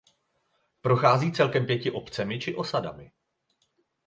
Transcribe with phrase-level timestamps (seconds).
[0.81, 3.11] Prochází celkem pěti obcemi či osadami.